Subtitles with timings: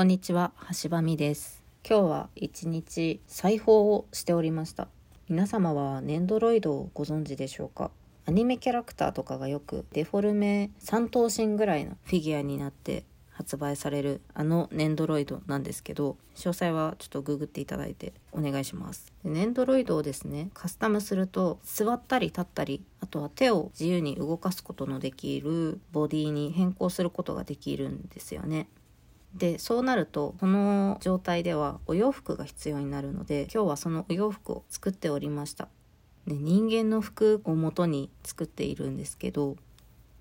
[0.00, 0.52] こんにちは、
[0.82, 1.62] 橋場美です。
[1.86, 4.88] 今日は一日裁縫をしておりました。
[5.28, 7.90] 皆様はネンドロイドをご存知でしょうか？
[8.24, 28.66] アニメキャラクターとかがよくデフォルメ3頭身ぐらいのフィギュアになって発売されるあのネンドロイドなんですけど詳細はちょっとググっていただいてお願いしますネンドロイドをですねカスタムすると座ったり立ったりあとは手を自由に動かすことのできるボディに変更することができるんですよね
[29.34, 35.68] でそうなるとこの状態ではお洋服が必要になるので今日はそのお洋服を作っておりました。
[36.26, 39.56] で人間の服を元に作っているんですけど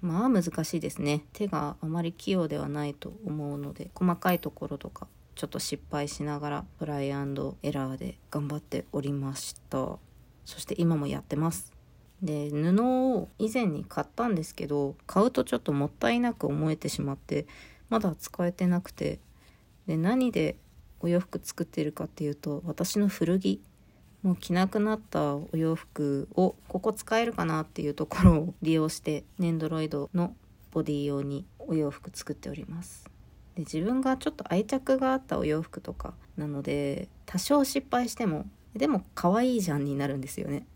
[0.00, 1.24] まあ難しいですね。
[1.32, 9.98] 手があまり器用ではないと思うので細かいところとかちょっと失敗しながらトライアンドエラーで頑張っておりました。
[10.44, 11.72] そして今もやってます。
[12.22, 17.46] で布を以前に買ったんですけど買うとちょっともったいなく思えてしまって
[17.90, 19.20] まだ使えてなくて。
[19.86, 20.56] で何で
[21.00, 23.60] お洋服作ってるかっていうと私の古着。
[24.22, 30.36] もう着なくなったお洋服をここ使えるかなっていうところを利用してネンドロイドの
[30.72, 33.08] ボディ用にお洋服作っております。
[33.54, 38.44] で自分がちょっと愛着があったお洋服とかなので多少失敗しても
[38.76, 40.66] でも可愛いじゃんになるんですよね。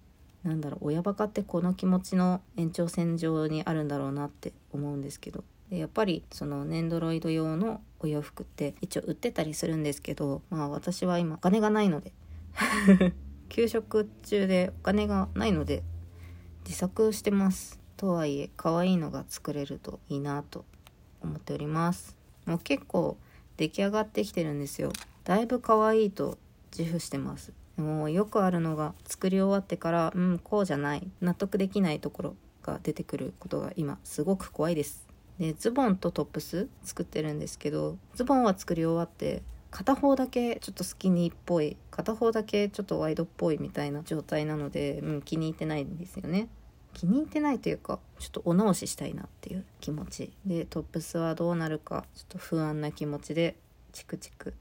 [0.42, 5.44] なんだろう親バカってこの気持ちの延長線上にあるんだろうなって思うんですけど。
[5.70, 12.12] でやっぱりそのネンドロイド用のお洋服って一応売ってたりするんですけどまあ私は今お金がないので
[13.48, 15.82] 給食中でお金がないので
[16.64, 17.78] 自作してます。
[17.96, 20.64] とはいえ可愛いのが作れるといいなと
[21.22, 22.16] 思っております。
[22.46, 23.16] もう結構
[23.56, 24.92] 出来上がってきてるんですよ。
[25.24, 26.38] だいぶ可愛いと
[26.76, 27.52] 自負してます。
[27.76, 35.03] もうよくあるのが作り終わってからうんこうじゃない納得できないところが出てくることが今すごく怖いです。
[35.38, 46.48] でズボンとトップス作ってるんですけどズボンは作り終わって片方だけちょっとスキニーっぽい片方だけちょっとワイドっぽいみたいな状態なので、うん、気に入ってないんですよね。
[46.92, 50.32] 気に入ってないというかちょっとお直ししたいなっていう気持ち。
[50.46, 53.56] でトップスはどうなるかちょっと不安な気持ちで
[53.92, 54.54] チクチク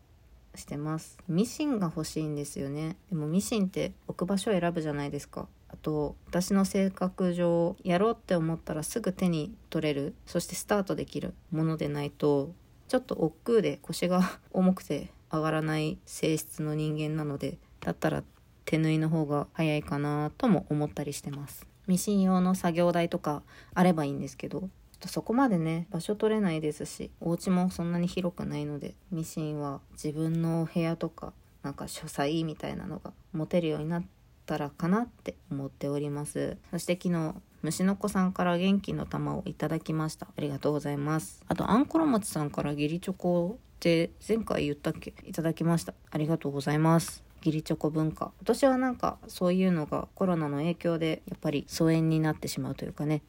[0.55, 1.19] してます。
[1.27, 2.97] ミシンが欲しいんですよね。
[3.09, 5.47] でもミシンって置く場所を選ぶじゃないですか。
[5.83, 12.51] と私の性格上やろうって思ったらすぐ手に取れるそしてスタートできるものでないと
[12.87, 18.23] ちょっと億劫で腰が重くて上がらない性質の人間なのでだったら
[18.65, 21.67] 手縫いの方が早いかなとも思ったりしてます。
[21.85, 24.69] ミシン用の作業台とかあればいいんですけど
[25.05, 34.03] そこまでね場所取れないですしお家もそんなに広くないのでミシンは自分のお部屋とかなんか書斎みたいなのが持てるようになっ
[34.45, 36.57] たらかなって思っております。
[36.71, 40.27] そして昨日虫の子さんから元気の玉をいただきました。
[40.37, 41.43] ありがとうございます。
[41.47, 45.13] あとあんころ餅さんから義理チョコって前回言ったっけ？
[45.25, 45.93] いただきました。
[46.11, 47.23] ありがとうございます。
[47.45, 48.31] 義理チョコ文化。
[48.39, 53.21] 今年はなんかそういうのがコロナの影響でやっぱり疎遠になってしまうというかね。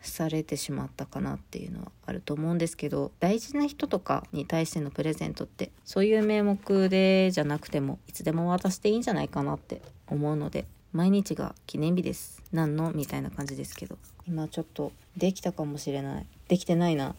[0.00, 12.42] されてしまったかなっていうのはあると思うんですけど大事な人とかに対してのプレゼントってそういう名目でじゃなくてもいつでも渡していいんじゃないかなって思うので毎日が記念日です。
[12.50, 12.92] 何の？
[12.92, 13.98] みたいな感じですけど。
[14.26, 16.26] 今ちょっとできたかもしれない。
[16.48, 17.14] できてないな。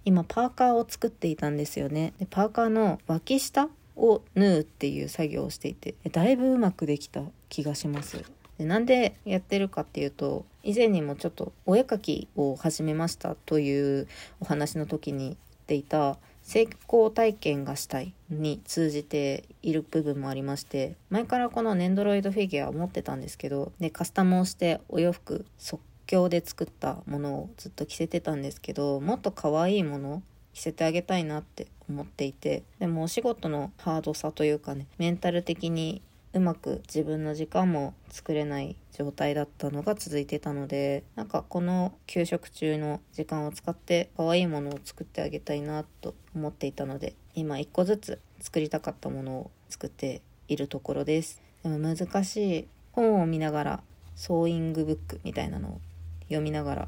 [0.04, 2.14] 今パーカーを作っていたんですよね。
[2.20, 8.24] でパーカーの脇下を縫うっていう作業をしていてだいぶうまくできた気がします。
[8.58, 14.08] でなんでやってるかっていうと以前にもちょっとお絵描きを始めましたという
[14.40, 15.36] お話の時に言っ
[15.68, 30.22] ていた成功体験がしたいに通じている部分もありまして前からこのネンドロイドフィギュアを持ってたんですけどでカスタムをしてお洋服即興で作ったものをずっと着せてたんですけどもっと可愛いもの
[30.54, 36.02] 着せてあげたいなって思っていてでもお仕事のハードさというかねメンタル的に
[36.34, 51.42] うまく自分の時間も作れない状態だったのが続いてたのでなんかこの給食中の時間を使って可愛いものを作ってあげたいなと思っていたので今一個ずつ作りたかったものを作っているところです。
[51.64, 53.84] でも難しい本を見ながら
[54.16, 55.82] ソーイングブックみたいなのを
[56.24, 56.88] 読みながら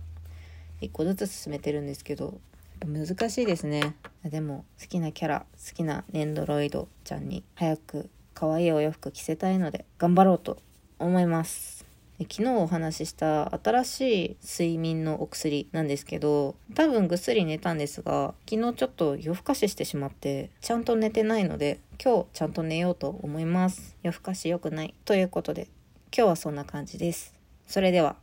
[0.81, 2.39] 一個ずつ進めてるんですけど
[2.85, 3.95] 難しいですね。
[4.23, 8.09] でも好きなキャラ好きなネンドロイドちゃんに早く
[8.43, 10.57] 可愛いお洋服着せたいので頑張ろうと
[10.99, 11.85] 思います。
[12.19, 23.95] 昨日お話しした新しい睡眠のお薬なんですけど多分ぐっすり寝たんですが昨日ちょっと夜更かししてしまってちゃんと寝てないので今日ちゃんと寝ようと思います。
[24.03, 24.93] 夜更かし良くない。
[25.05, 25.69] ということで
[26.13, 27.33] 今日はそんな感じです。
[27.65, 28.22] それでは。